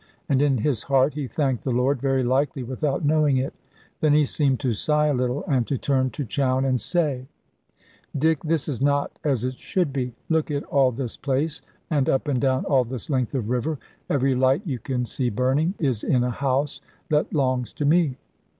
And 0.27 0.41
in 0.41 0.57
his 0.57 0.81
heart 0.81 1.13
he 1.13 1.27
thanked 1.27 1.63
the 1.63 1.69
Lord, 1.69 2.01
very 2.01 2.23
likely 2.23 2.63
without 2.63 3.05
knowing 3.05 3.37
it. 3.37 3.53
Then 3.99 4.13
he 4.15 4.25
seemed 4.25 4.59
to 4.61 4.73
sigh 4.73 5.05
a 5.09 5.13
little, 5.13 5.43
and 5.47 5.67
to 5.67 5.77
turn 5.77 6.09
to 6.09 6.25
Chowne, 6.25 6.65
and 6.65 6.81
say 6.81 7.27
"Dick, 8.17 8.39
this 8.43 8.67
is 8.67 8.81
not 8.81 9.11
as 9.23 9.43
it 9.45 9.59
should 9.59 9.93
be. 9.93 10.15
Look 10.27 10.49
at 10.49 10.63
all 10.63 10.91
this 10.91 11.17
place, 11.17 11.61
and 11.91 12.09
up 12.09 12.27
and 12.27 12.41
down 12.41 12.65
all 12.65 12.83
this 12.83 13.11
length 13.11 13.35
of 13.35 13.51
river; 13.51 13.77
every 14.09 14.33
light 14.33 14.63
you 14.65 14.79
can 14.79 15.05
see 15.05 15.29
burning, 15.29 15.75
is 15.77 16.03
in 16.03 16.23
a 16.23 16.31
house 16.31 16.81
that 17.09 17.31
'longs 17.31 17.71
to 17.73 17.85
me. 17.85 18.17